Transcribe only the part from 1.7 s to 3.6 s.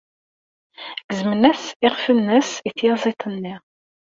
iɣef-nnes i tyaziḍt-nni.